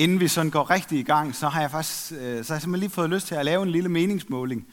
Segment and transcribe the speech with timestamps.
[0.00, 2.44] Inden vi sådan går rigtig i gang, så har jeg faktisk øh, så har jeg
[2.44, 4.66] simpelthen lige fået lyst til at lave en lille meningsmåling.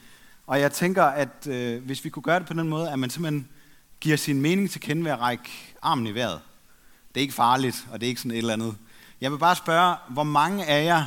[0.46, 3.10] Og jeg tænker, at øh, hvis vi kunne gøre det på den måde, at man
[3.10, 3.48] simpelthen
[4.00, 5.50] giver sin mening til kende ved at række
[5.82, 6.40] armen i vejret.
[7.08, 8.76] Det er ikke farligt, og det er ikke sådan et eller andet.
[9.20, 11.06] Jeg vil bare spørge, hvor mange af jer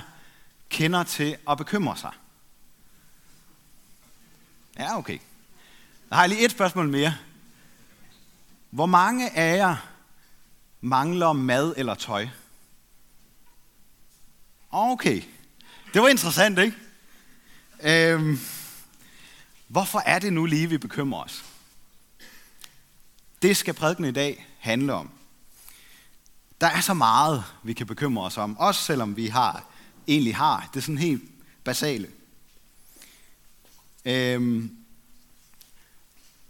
[0.69, 2.11] kender til at bekymre sig?
[4.79, 5.17] Ja, okay.
[6.09, 7.13] Der har jeg lige et spørgsmål mere.
[8.69, 9.75] Hvor mange af jer
[10.81, 12.27] mangler mad eller tøj?
[14.71, 15.21] Okay,
[15.93, 16.77] det var interessant, ikke?
[17.83, 18.39] Øhm,
[19.67, 21.45] hvorfor er det nu lige, vi bekymrer os?
[23.41, 25.11] Det skal prædiken i dag handle om.
[26.61, 29.65] Der er så meget, vi kan bekymre os om, også selvom vi har,
[30.07, 30.69] egentlig har.
[30.73, 31.23] Det er sådan helt
[31.63, 32.09] basale.
[34.05, 34.77] Øhm,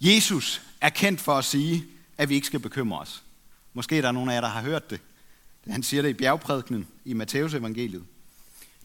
[0.02, 1.86] Jesus er kendt for at sige,
[2.18, 3.24] at vi ikke skal bekymre os.
[3.74, 5.02] Måske er der nogen af jer, der har hørt det.
[5.70, 8.04] Han siger det i bjergprædikenen i Matteus evangeliet.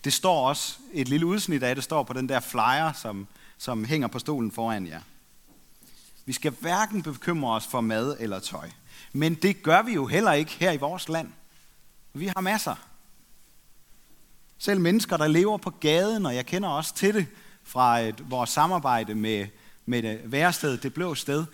[0.05, 3.27] Det står også, et lille udsnit af det står på den der flyer, som,
[3.59, 5.01] som hænger på stolen foran jer.
[6.25, 8.71] Vi skal hverken bekymre os for mad eller tøj.
[9.13, 11.29] Men det gør vi jo heller ikke her i vores land.
[12.13, 12.75] Vi har masser.
[14.59, 17.27] Selv mennesker, der lever på gaden, og jeg kender også til det
[17.63, 19.47] fra et, vores samarbejde med,
[19.87, 21.45] med det værested, det blå sted,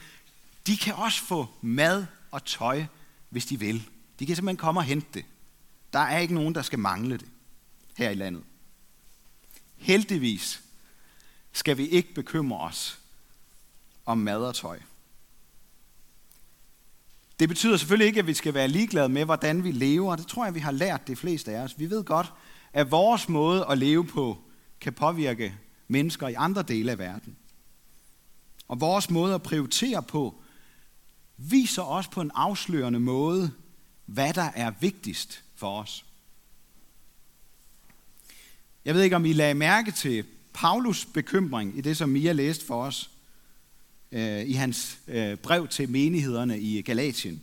[0.66, 2.84] de kan også få mad og tøj,
[3.28, 3.88] hvis de vil.
[4.18, 5.24] De kan simpelthen komme og hente det.
[5.92, 7.28] Der er ikke nogen, der skal mangle det
[7.96, 8.42] her i landet.
[9.76, 10.62] Heldigvis
[11.52, 12.98] skal vi ikke bekymre os
[14.06, 14.80] om mad og tøj.
[17.38, 20.16] Det betyder selvfølgelig ikke, at vi skal være ligeglade med, hvordan vi lever.
[20.16, 21.78] Det tror jeg, vi har lært de fleste af os.
[21.78, 22.32] Vi ved godt,
[22.72, 24.38] at vores måde at leve på
[24.80, 25.54] kan påvirke
[25.88, 27.36] mennesker i andre dele af verden.
[28.68, 30.42] Og vores måde at prioritere på
[31.36, 33.52] viser os på en afslørende måde,
[34.12, 36.04] hvad der er vigtigst for os.
[38.84, 42.66] Jeg ved ikke, om I lagde mærke til Paulus bekymring i det, som Mia læste
[42.66, 43.10] for os
[44.12, 47.42] øh, i hans øh, brev til menighederne i Galatien.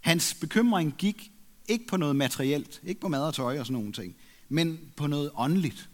[0.00, 1.30] Hans bekymring gik
[1.68, 4.16] ikke på noget materielt, ikke på mad og tøj og sådan nogle ting,
[4.48, 5.88] men på noget åndeligt.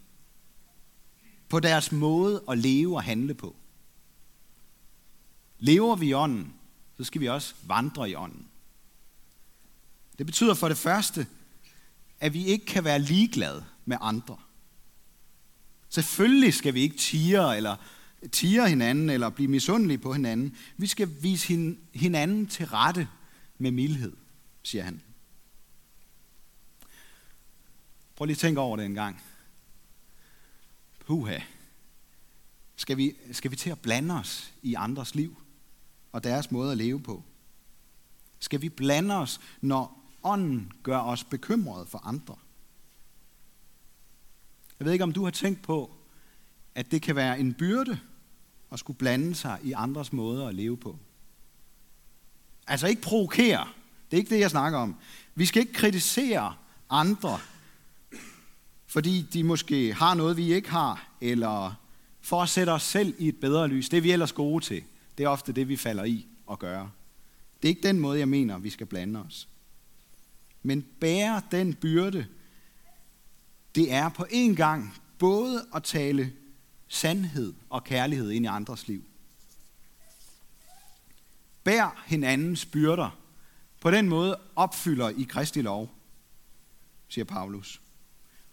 [1.49, 3.55] På deres måde at leve og handle på.
[5.59, 6.53] Lever vi i ånden,
[6.97, 8.49] så skal vi også vandre i ånden.
[10.19, 11.27] Det betyder for det første,
[12.19, 14.37] at vi ikke kan være ligeglade med andre.
[15.89, 17.75] Selvfølgelig skal vi ikke tire eller
[18.31, 20.57] tire hinanden eller blive misundelige på hinanden.
[20.77, 23.07] Vi skal vise hinanden til rette
[23.57, 24.17] med mildhed,
[24.63, 25.01] siger han.
[28.15, 29.21] Prøv lige at tænke over det en gang.
[31.05, 31.39] Puha.
[32.75, 35.41] Skal vi, skal vi til at blande os i andres liv
[36.11, 37.23] og deres måde at leve på?
[38.39, 42.35] Skal vi blande os, når ånden gør os bekymrede for andre.
[44.79, 45.91] Jeg ved ikke, om du har tænkt på,
[46.75, 47.99] at det kan være en byrde
[48.71, 50.99] at skulle blande sig i andres måder at leve på.
[52.67, 53.67] Altså ikke provokere.
[54.11, 54.95] Det er ikke det, jeg snakker om.
[55.35, 56.55] Vi skal ikke kritisere
[56.89, 57.39] andre,
[58.87, 61.73] fordi de måske har noget, vi ikke har, eller
[62.21, 63.89] for at sætte os selv i et bedre lys.
[63.89, 64.83] Det er vi ellers gode til.
[65.17, 66.91] Det er ofte det, vi falder i at gøre.
[67.61, 69.48] Det er ikke den måde, jeg mener, vi skal blande os
[70.63, 72.27] men bære den byrde,
[73.75, 76.33] det er på en gang både at tale
[76.87, 79.03] sandhed og kærlighed ind i andres liv.
[81.63, 83.09] Bær hinandens byrder.
[83.81, 85.89] På den måde opfylder I Kristi lov,
[87.07, 87.81] siger Paulus.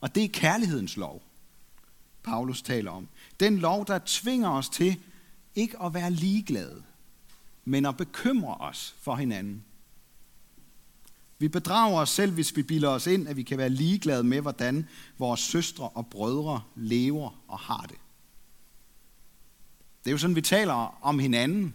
[0.01, 1.23] Og det er kærlighedens lov,
[2.23, 3.09] Paulus taler om.
[3.41, 5.01] Den lov, der tvinger os til
[5.55, 6.83] ikke at være ligeglade,
[7.65, 9.65] men at bekymre os for hinanden.
[11.39, 14.41] Vi bedrager os selv, hvis vi bilder os ind, at vi kan være ligeglade med,
[14.41, 14.89] hvordan
[15.19, 17.97] vores søstre og brødre lever og har det.
[20.05, 21.75] Det er jo sådan, vi taler om hinanden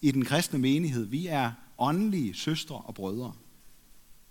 [0.00, 1.04] i den kristne menighed.
[1.04, 3.32] Vi er åndelige søstre og brødre.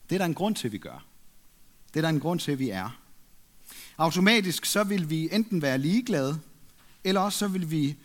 [0.10, 1.06] Det er der en grund til, at vi gør.
[1.94, 3.00] Det er der en grund til, at vi er.
[3.98, 6.40] Automatisk så vil vi enten være ligeglade,
[7.04, 7.98] eller også så vil vi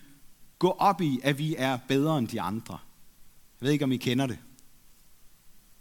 [0.59, 2.79] gå op i, at vi er bedre end de andre.
[3.61, 4.38] Jeg ved ikke, om I kender det.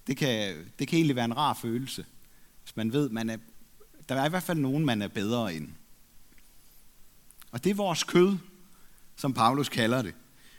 [0.08, 2.06] Det kan, det kan egentlig være en rar følelse,
[2.64, 3.38] hvis man ved, man er,
[4.10, 5.70] der er i hvert fald nogen, man er bedre end.
[7.52, 8.38] Og det er vores kød,
[9.16, 10.14] som Paulus kalder det.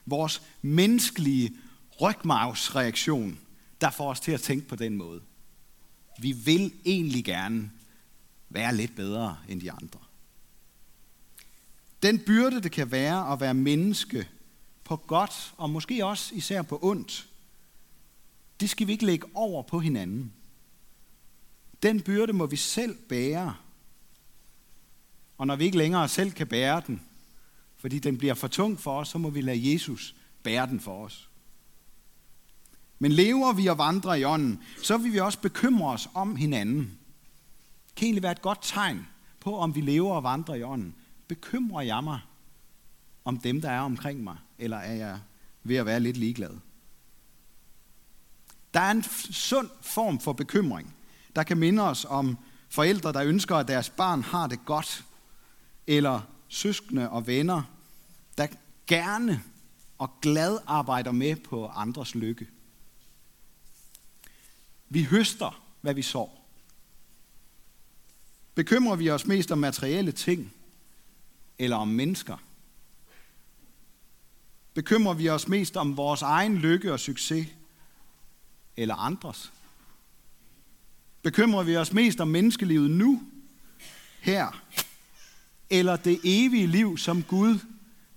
[0.06, 1.56] Vores menneskelige
[2.00, 3.38] rygmavsreaktion,
[3.80, 5.22] der får os til at tænke på den måde.
[6.18, 7.70] Vi vil egentlig gerne
[8.48, 10.00] være lidt bedre end de andre.
[12.02, 14.28] Den byrde, det kan være at være menneske
[14.84, 17.28] på godt, og måske også især på ondt,
[18.60, 20.32] det skal vi ikke lægge over på hinanden.
[21.82, 23.56] Den byrde må vi selv bære.
[25.38, 27.02] Og når vi ikke længere selv kan bære den,
[27.76, 31.04] fordi den bliver for tung for os, så må vi lade Jesus bære den for
[31.04, 31.30] os.
[32.98, 36.98] Men lever vi og vandrer i ånden, så vil vi også bekymre os om hinanden.
[37.88, 39.06] Det kan egentlig være et godt tegn
[39.40, 40.94] på, om vi lever og vandrer i ånden.
[41.28, 42.20] Bekymrer jeg mig
[43.24, 45.20] om dem, der er omkring mig, eller er jeg
[45.62, 46.50] ved at være lidt ligeglad?
[48.76, 49.02] Der er en
[49.32, 50.94] sund form for bekymring,
[51.36, 52.38] der kan minde os om
[52.68, 55.04] forældre, der ønsker, at deres barn har det godt,
[55.86, 57.62] eller søskende og venner,
[58.38, 58.46] der
[58.86, 59.42] gerne
[59.98, 62.48] og glad arbejder med på andres lykke.
[64.88, 66.48] Vi høster, hvad vi sår.
[68.54, 70.52] Bekymrer vi os mest om materielle ting,
[71.58, 72.36] eller om mennesker?
[74.74, 77.46] Bekymrer vi os mest om vores egen lykke og succes,
[78.76, 79.52] eller andres?
[81.22, 83.22] Bekymrer vi os mest om menneskelivet nu,
[84.20, 84.64] her,
[85.70, 87.58] eller det evige liv, som Gud,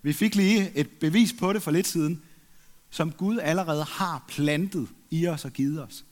[0.02, 2.24] vi fik lige et bevis på det for lidt siden,
[2.90, 6.06] som Gud allerede har plantet i os og givet os.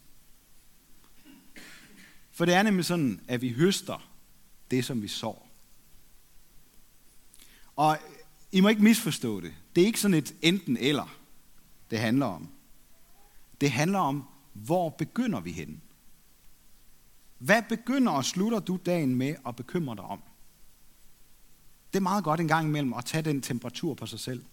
[2.32, 4.10] For det er nemlig sådan, at vi høster
[4.72, 5.50] det, som vi sår.
[7.76, 7.98] Og
[8.52, 9.54] I må ikke misforstå det.
[9.76, 11.18] Det er ikke sådan et enten eller,
[11.92, 12.50] det handler om.
[13.62, 14.28] Det handler om,
[14.66, 15.82] hvor begynder vi hen?
[17.38, 20.24] Hvad begynder og slutter du dagen med at bekymre dig om?
[21.94, 24.46] Det er meget godt en gang imellem at tage den temperatur på sig selv.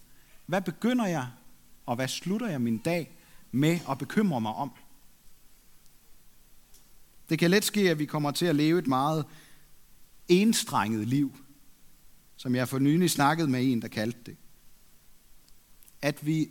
[0.45, 1.27] Hvad begynder jeg,
[1.85, 3.17] og hvad slutter jeg min dag
[3.51, 4.71] med at bekymre mig om?
[7.29, 9.25] Det kan let ske, at vi kommer til at leve et meget
[10.27, 11.37] enstrenget liv,
[12.35, 14.37] som jeg for nylig snakkede med en, der kaldte det.
[16.01, 16.49] At vi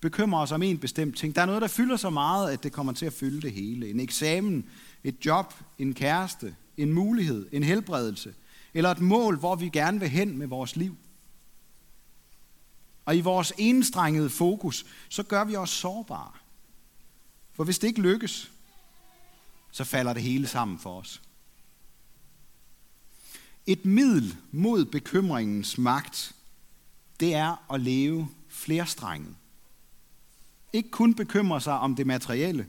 [0.00, 1.34] bekymrer os om en bestemt ting.
[1.34, 3.90] Der er noget, der fylder så meget, at det kommer til at fylde det hele.
[3.90, 4.70] En eksamen,
[5.04, 8.34] et job, en kæreste, en mulighed, en helbredelse,
[8.74, 10.96] eller et mål, hvor vi gerne vil hen med vores liv.
[13.04, 16.32] Og i vores enstrengede fokus, så gør vi os sårbare.
[17.52, 18.50] For hvis det ikke lykkes,
[19.70, 21.22] så falder det hele sammen for os.
[23.66, 26.34] Et middel mod bekymringens magt,
[27.20, 29.34] det er at leve flerstrenget.
[30.72, 32.66] Ikke kun bekymre sig om det materielle,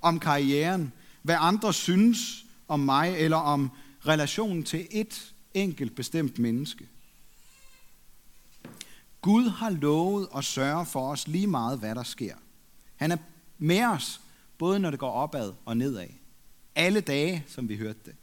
[0.00, 0.92] om karrieren,
[1.22, 3.70] hvad andre synes om mig, eller om
[4.06, 6.88] relationen til et enkelt bestemt menneske.
[9.20, 12.34] Gud har lovet at sørge for os lige meget, hvad der sker.
[12.96, 13.16] Han er
[13.58, 14.20] med os,
[14.58, 16.08] både når det går opad og nedad.
[16.74, 18.14] Alle dage, som vi hørte det.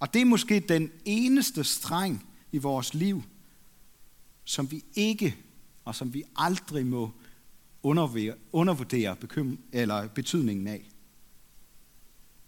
[0.00, 3.22] Og det er måske den eneste streng i vores liv,
[4.44, 5.36] som vi ikke
[5.84, 7.12] og som vi aldrig må
[8.52, 10.90] undervurdere bekym- eller betydningen af.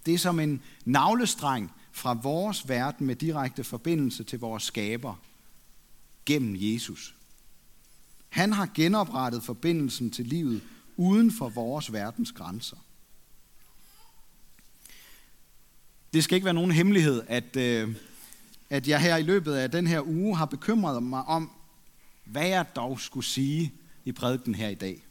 [0.07, 5.15] Det er som en navlestreng fra vores verden med direkte forbindelse til vores skaber
[6.27, 7.15] gennem Jesus.
[8.29, 10.63] Han har genoprettet forbindelsen til livet
[10.97, 12.77] uden for vores verdens grænser.
[16.13, 17.97] Det skal ikke være nogen hemmelighed, at, øh,
[18.71, 21.51] at jeg her i løbet af den her uge har bekymret mig om,
[22.27, 23.75] hvad jeg dog skulle sige
[24.05, 25.07] i prædiken her i dag.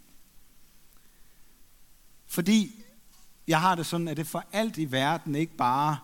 [2.27, 2.83] Fordi
[3.47, 5.97] jeg har det sådan, at det for alt i verden ikke bare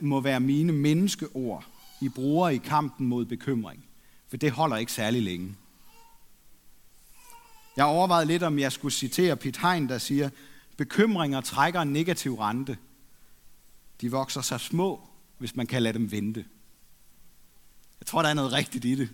[0.00, 1.66] må være mine menneskeord,
[2.00, 3.84] I bruger i kampen mod bekymring.
[4.28, 5.56] For det holder ikke særlig længe.
[7.76, 10.30] Jeg overvejede lidt, om jeg skulle citere Piet Hein, der siger,
[10.76, 12.78] bekymringer trækker en negativ rente.
[14.00, 15.08] De vokser sig små,
[15.38, 16.44] hvis man kan lade dem vente.
[18.00, 19.08] Jeg tror, der er noget rigtigt i det.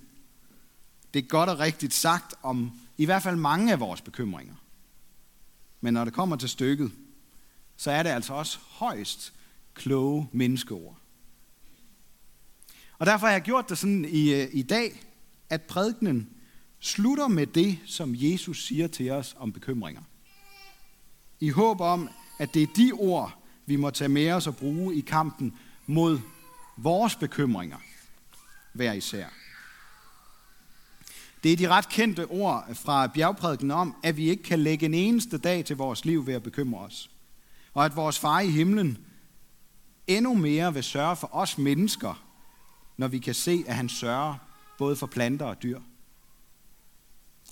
[1.15, 4.55] Det er godt og rigtigt sagt om i hvert fald mange af vores bekymringer.
[5.81, 6.93] Men når det kommer til stykket,
[7.77, 9.33] så er det altså også højst
[9.75, 10.97] kloge menneskeord.
[12.99, 15.03] Og derfor har jeg gjort det sådan i, øh, i dag,
[15.51, 16.31] at prædikenen
[16.81, 20.03] slutter med det, som Jesus siger til os om bekymringer.
[21.41, 22.09] I håb om,
[22.39, 26.21] at det er de ord, vi må tage med os og bruge i kampen mod
[26.77, 27.79] vores bekymringer,
[28.73, 29.27] hver især.
[31.43, 34.95] Det er de ret kendte ord fra bjergprædiken om, at vi ikke kan lægge en
[34.95, 37.11] eneste dag til vores liv ved at bekymre os.
[37.75, 38.99] Og at vores far i himlen
[40.07, 42.25] endnu mere vil sørge for os mennesker,
[42.97, 44.35] når vi kan se, at han sørger
[44.79, 45.81] både for planter og dyr.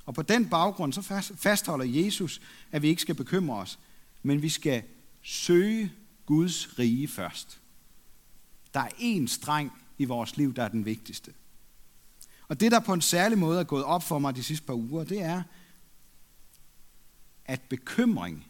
[0.06, 2.40] Og på den baggrund så fastholder Jesus,
[2.72, 3.78] at vi ikke skal bekymre os,
[4.22, 4.82] men vi skal
[5.22, 5.92] søge
[6.26, 7.60] Guds rige først.
[8.74, 11.32] Der er én streng i vores liv, der er den vigtigste.
[12.54, 14.74] Og det, der på en særlig måde er gået op for mig de sidste par
[14.74, 15.42] uger, det er,
[17.44, 18.46] at bekymring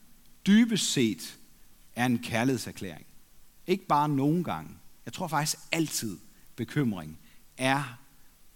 [0.46, 1.38] dybest set
[1.96, 3.06] er en kærlighedserklæring.
[3.66, 4.70] Ikke bare nogen gange.
[5.04, 6.18] Jeg tror faktisk altid,
[6.56, 7.18] bekymring
[7.58, 7.98] er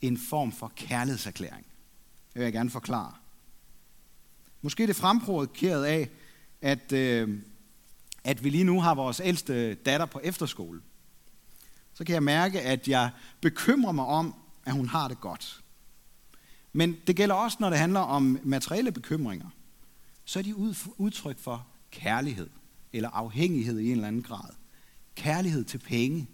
[0.00, 1.66] en form for kærlighedserklæring.
[2.28, 3.14] Det vil jeg gerne forklare.
[4.62, 6.10] Måske det fremprovokeret af,
[6.60, 7.38] at, øh,
[8.24, 10.80] at vi lige nu har vores ældste datter på efterskole.
[11.94, 14.34] Så kan jeg mærke, at jeg bekymrer mig om,
[14.68, 15.60] at hun har det godt.
[16.72, 19.48] Men det gælder også, når det handler om materielle bekymringer.
[20.24, 20.56] Så er de
[20.98, 22.50] udtryk for kærlighed
[22.92, 24.50] eller afhængighed i en eller anden grad.
[25.14, 26.28] Kærlighed til penge.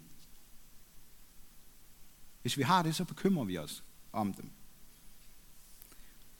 [2.42, 4.50] Hvis vi har det, så bekymrer vi os om dem.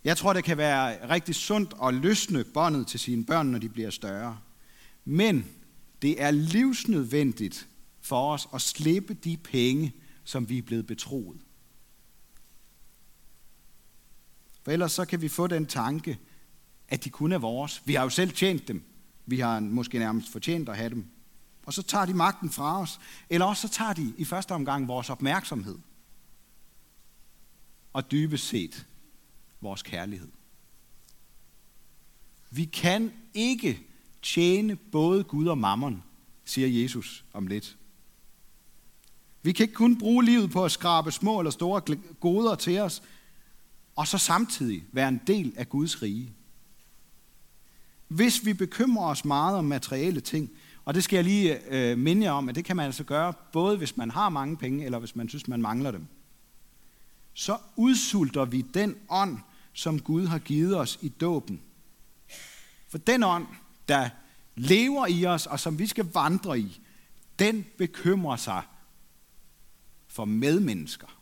[0.05, 3.69] Jeg tror, det kan være rigtig sundt at løsne båndet til sine børn, når de
[3.69, 4.39] bliver større.
[5.05, 5.47] Men
[6.03, 7.69] det er livsnødvendigt
[8.01, 11.41] for os at slippe de penge, som vi er blevet betroet.
[14.65, 16.19] For ellers så kan vi få den tanke,
[16.89, 17.83] at de kun er vores.
[17.85, 18.83] Vi har jo selv tjent dem.
[19.27, 21.07] Vi har måske nærmest fortjent at have dem.
[21.67, 23.01] Og så tager de magten fra os.
[23.31, 25.79] Eller også så tager de i første omgang vores opmærksomhed.
[27.93, 28.87] Og dybest set
[29.61, 30.29] vores kærlighed.
[32.51, 33.81] Vi kan ikke
[34.23, 36.03] tjene både Gud og mammon,
[36.45, 37.77] siger Jesus om lidt.
[39.43, 41.81] Vi kan ikke kun bruge livet på at skrabe små eller store
[42.21, 43.03] goder til os,
[43.97, 46.33] og så samtidig være en del af Guds rige.
[48.09, 50.51] Hvis vi bekymrer os meget om materielle ting,
[50.85, 53.33] og det skal jeg lige øh, minde jer om, at det kan man altså gøre,
[53.53, 56.07] både hvis man har mange penge, eller hvis man synes, man mangler dem.
[57.35, 59.39] Så udsulter vi den ånd,
[59.73, 61.61] som Gud har givet os i dåben.
[62.89, 63.47] For den ånd,
[63.89, 64.09] der
[64.57, 66.81] lever i os, og som vi skal vandre i,
[67.39, 68.63] den bekymrer sig
[70.09, 71.14] for medmennesker.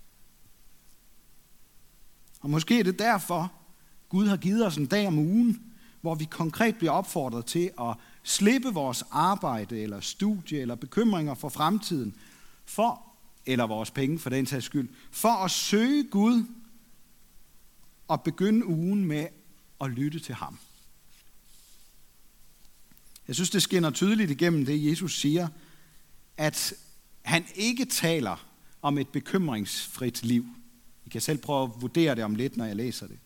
[2.43, 3.53] Og måske er det derfor,
[4.09, 7.97] Gud har givet os en dag om ugen, hvor vi konkret bliver opfordret til at
[8.23, 12.17] slippe vores arbejde eller studie eller bekymringer for fremtiden,
[12.65, 13.03] for,
[13.47, 16.45] eller vores penge for den sags skyld, for at søge Gud
[18.09, 19.27] og begynde ugen med
[19.81, 20.59] at lytte til ham.
[23.29, 25.49] Jeg synes, det skinner tydeligt igennem det, Jesus siger,
[26.37, 26.75] at
[27.23, 28.47] han ikke taler
[28.83, 30.47] om et bekymringsfrit liv.
[31.07, 33.19] I kan selv prøve at vurdere det om lidt, når jeg læser det.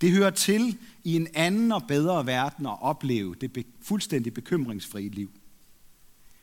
[0.00, 5.30] Det hører til i en anden og bedre verden at opleve det fuldstændig bekymringsfrie liv.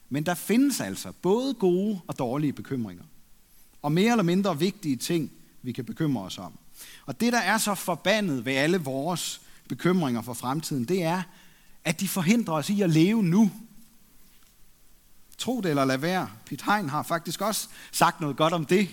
[0.10, 3.04] Men der findes altså både gode og dårlige bekymringer.
[3.82, 6.60] Og mere eller mindre vigtige ting, vi kan bekymre os om.
[7.06, 11.22] Og det, der er så forbandet ved alle vores bekymringer for fremtiden, det er,
[11.84, 13.52] at de forhindrer os i at leve nu.
[15.38, 16.30] Tro det eller lad være.
[16.46, 18.90] Piet Hein har faktisk også sagt noget godt om det.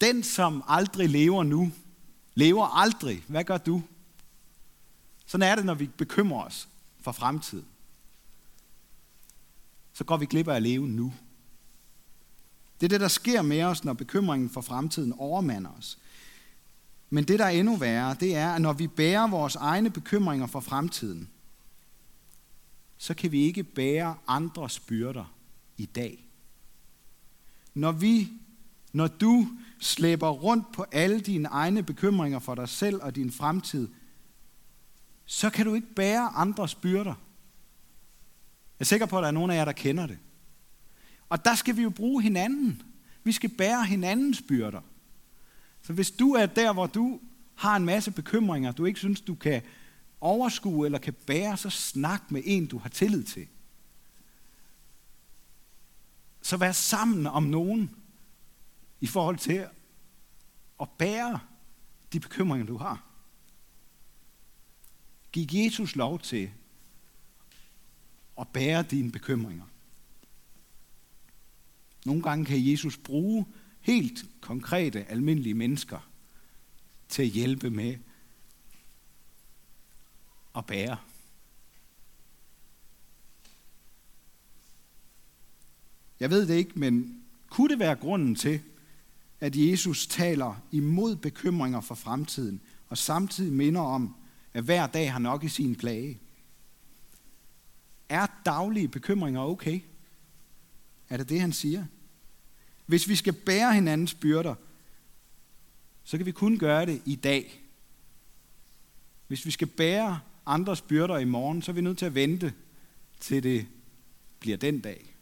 [0.00, 1.72] Den, som aldrig lever nu,
[2.34, 3.24] lever aldrig.
[3.28, 3.82] Hvad gør du?
[5.26, 6.68] Sådan er det, når vi bekymrer os
[7.00, 7.66] for fremtiden.
[9.92, 11.12] Så går vi glip af at leve nu.
[12.80, 15.98] Det er det, der sker med os, når bekymringen for fremtiden overmander os.
[17.10, 20.46] Men det, der er endnu værre, det er, at når vi bærer vores egne bekymringer
[20.46, 21.28] for fremtiden,
[22.98, 25.34] så kan vi ikke bære andres byrder
[25.76, 26.28] i dag.
[27.74, 28.28] Når vi,
[28.92, 29.48] når du
[29.80, 33.88] slæber rundt på alle dine egne bekymringer for dig selv og din fremtid,
[35.24, 37.14] så kan du ikke bære andres byrder.
[38.78, 40.18] Jeg er sikker på, at der er nogen af jer, der kender det.
[41.28, 42.82] Og der skal vi jo bruge hinanden.
[43.24, 44.80] Vi skal bære hinandens byrder.
[45.82, 47.20] Så hvis du er der, hvor du
[47.54, 49.62] har en masse bekymringer, du ikke synes, du kan
[50.20, 53.48] overskue eller kan bære, så snak med en, du har tillid til.
[56.42, 57.90] Så vær sammen om nogen
[59.00, 59.66] i forhold til
[60.80, 61.40] at bære
[62.12, 63.04] de bekymringer, du har.
[65.32, 66.50] Giv Jesus lov til
[68.40, 69.64] at bære dine bekymringer.
[72.04, 73.46] Nogle gange kan Jesus bruge
[73.80, 76.10] helt konkrete, almindelige mennesker
[77.08, 77.98] til at hjælpe med
[80.56, 80.96] at bære.
[86.20, 88.62] Jeg ved det ikke, men kunne det være grunden til,
[89.40, 94.14] at Jesus taler imod bekymringer for fremtiden, og samtidig minder om,
[94.54, 96.20] at hver dag har nok i sin plage?
[98.08, 99.80] Er daglige bekymringer okay?
[101.08, 101.84] Er det det, han siger?
[102.86, 104.54] Hvis vi skal bære hinandens byrder,
[106.04, 107.64] så kan vi kun gøre det i dag.
[109.26, 112.54] Hvis vi skal bære andres byrder i morgen, så er vi nødt til at vente,
[113.20, 113.66] til det
[114.40, 115.14] bliver den dag.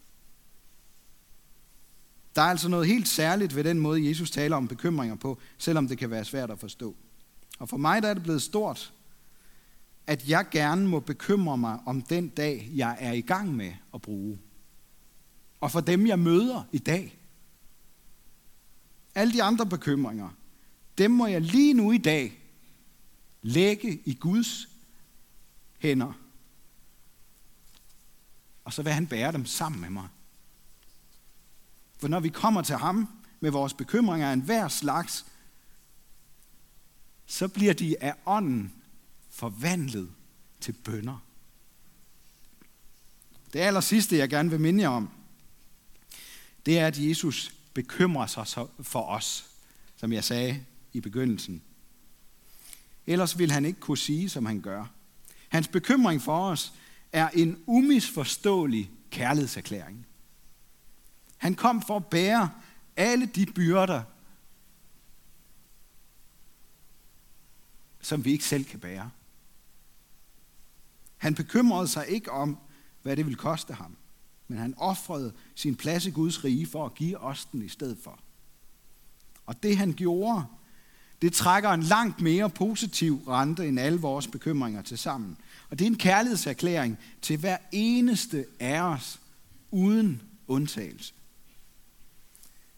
[2.37, 5.89] Der er altså noget helt særligt ved den måde, Jesus taler om bekymringer på, selvom
[5.89, 6.97] det kan være svært at forstå.
[7.59, 8.93] Og for mig der er det blevet stort,
[10.07, 14.03] at jeg gerne må bekymre mig om den dag, jeg er i gang med at
[14.03, 14.39] bruge.
[15.61, 17.19] Og for dem, jeg møder i dag.
[19.15, 20.29] Alle de andre bekymringer,
[20.99, 22.39] dem må jeg lige nu i dag
[23.43, 24.69] lægge i Guds
[25.79, 26.13] hænder.
[28.65, 30.09] Og så vil han bære dem sammen med mig.
[31.99, 33.09] For når vi kommer til ham
[33.41, 35.27] med vores bekymringer af enhver slags,
[37.27, 38.73] så bliver de af ånden
[39.31, 40.11] forvandlet
[40.61, 41.23] til bønder.
[43.53, 45.11] Det aller sidste, jeg gerne vil minde jer om,
[46.67, 48.47] det er, at Jesus bekymrer sig
[48.81, 49.51] for os,
[49.97, 51.63] som jeg sagde i begyndelsen.
[53.07, 54.87] Ellers vil han ikke kunne sige, som han gør.
[55.49, 56.73] Hans bekymring for os
[57.13, 60.07] er en umisforståelig kærlighedserklæring.
[61.47, 62.51] Han kom for at bære
[62.97, 64.03] alle de byrder,
[68.01, 69.11] som vi ikke selv kan bære.
[71.17, 72.59] Han bekymrede sig ikke om,
[73.03, 73.97] hvad det ville koste ham,
[74.49, 77.99] men han offrede sin plads i Guds rige for at give os den i stedet
[78.03, 78.19] for.
[79.47, 80.45] Og det han gjorde,
[81.23, 85.37] det trækker en langt mere positiv rente end alle vores bekymringer til sammen.
[85.71, 89.21] Og det er en kærlighedserklæring til hver eneste af os,
[89.71, 91.13] uden undtagelse.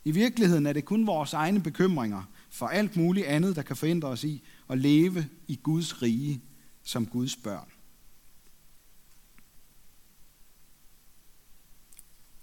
[0.05, 4.09] I virkeligheden er det kun vores egne bekymringer for alt muligt andet, der kan forhindre
[4.09, 6.43] os i at leve i Guds rige
[6.83, 7.69] som Guds børn.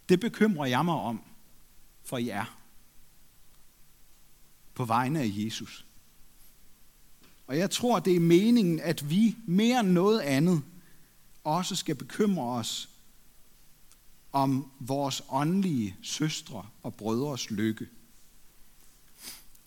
[0.09, 1.21] Det bekymrer jeg mig om
[2.03, 2.59] for jer
[4.73, 5.85] på vegne af Jesus.
[7.47, 10.63] Og jeg tror, det er meningen, at vi mere end noget andet
[11.43, 12.89] også skal bekymre os
[14.35, 17.87] om vores åndelige søstre og brødres lykke.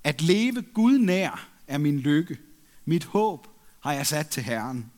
[0.05, 2.39] At leve Gud nær er min lykke.
[2.85, 3.47] Mit håb
[3.81, 4.93] har jeg sat til Herren.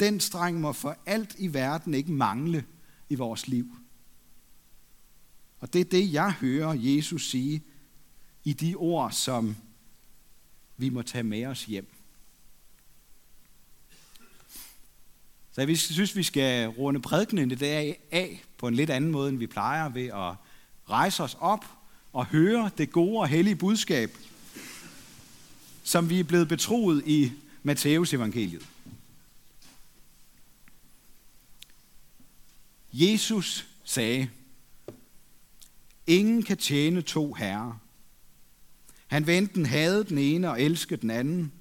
[0.00, 2.64] Den streng må for alt i verden ikke mangle
[3.08, 3.76] i vores liv.
[5.60, 7.62] Og det er det, jeg hører Jesus sige
[8.44, 9.56] i de ord, som
[10.76, 11.99] vi må tage med os hjem.
[15.52, 19.28] Så jeg synes, vi skal runde prædikenen i dag af på en lidt anden måde,
[19.28, 20.34] end vi plejer, ved at
[20.90, 21.64] rejse os op
[22.12, 24.16] og høre det gode og hellige budskab,
[25.82, 27.32] som vi er blevet betroet i
[27.62, 28.66] Matteus evangeliet.
[32.92, 34.30] Jesus sagde,
[36.06, 37.80] ingen kan tjene to herrer.
[39.06, 41.52] Han vil enten hade den ene og elske den anden,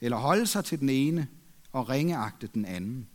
[0.00, 1.28] eller holde sig til den ene
[1.72, 3.08] og ringeagte den anden.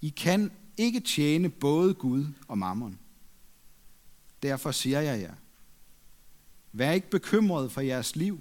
[0.00, 2.98] I kan ikke tjene både Gud og mammon.
[4.42, 5.34] Derfor siger jeg jer,
[6.72, 8.40] vær ikke bekymret for jeres liv,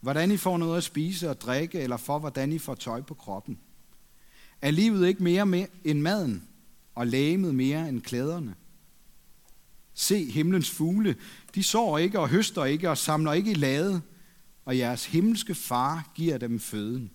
[0.00, 3.14] hvordan I får noget at spise og drikke, eller for hvordan I får tøj på
[3.14, 3.58] kroppen.
[4.62, 6.48] Er livet ikke mere end maden,
[6.94, 8.54] og lægemet mere end klæderne?
[9.94, 11.16] Se himlens fugle,
[11.54, 14.02] de sår ikke og høster ikke og samler ikke i lade,
[14.64, 17.10] og jeres himmelske far giver dem føden.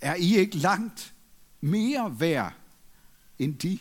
[0.00, 1.13] Er I ikke langt
[1.64, 2.52] mere værd
[3.38, 3.78] end de?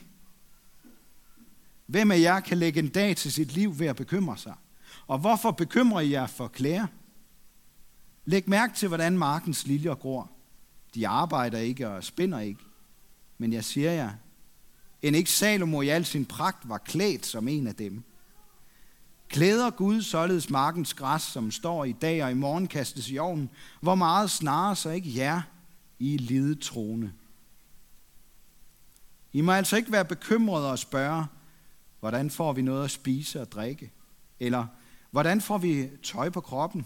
[1.86, 4.54] Hvem af jer kan lægge en dag til sit liv ved at bekymre sig?
[5.08, 6.88] Og hvorfor bekymrer I jer for klæder?
[8.26, 10.32] Læg mærke til, hvordan markens liljer gror.
[10.96, 12.60] De arbejder ikke og spinder ikke.
[13.38, 14.12] Men jeg siger jer,
[15.02, 18.04] end ikke Salomo i al sin pragt var klædt som en af dem.
[19.30, 23.50] Klæder Gud således markens græs, som står i dag og i morgen kastes i ovnen,
[23.82, 25.41] hvor meget snarere så ikke jer
[26.00, 27.13] i lidetrone.
[29.34, 31.26] I må altså ikke være bekymrede og spørge,
[32.00, 33.91] hvordan får vi noget at spise og drikke?
[34.39, 34.67] Eller
[35.12, 36.86] hvordan får vi tøj på kroppen?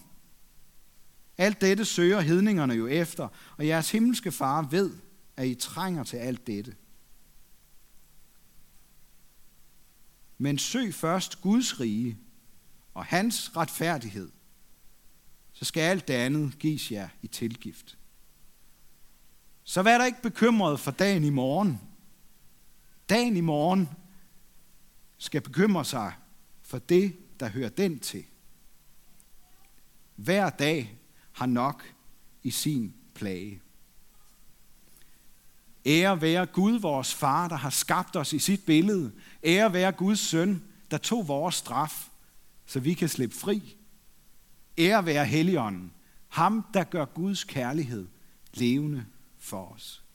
[1.37, 4.91] Alt dette søger hedningerne jo efter, og jeres himmelske far ved,
[5.37, 6.75] at I trænger til alt dette.
[10.37, 12.17] Men søg først Guds rige
[12.93, 14.31] og hans retfærdighed,
[15.53, 17.97] så skal alt det andet gives jer i tilgift.
[19.63, 21.81] Så vær der ikke bekymret for dagen i morgen.
[23.09, 23.89] Dagen i morgen
[25.17, 26.13] skal bekymre sig
[26.61, 28.25] for det, der hører den til.
[30.15, 30.97] Hver dag
[31.31, 31.83] har nok
[32.43, 33.61] i sin plage.
[35.85, 39.11] Ære være Gud, vores far, der har skabt os i sit billede.
[39.43, 42.09] Ære være Guds søn, der tog vores straf,
[42.65, 43.77] så vi kan slippe fri.
[44.77, 45.93] Ære være Helligånden,
[46.27, 48.07] ham, der gør Guds kærlighed
[48.53, 49.05] levende
[49.37, 50.03] for os.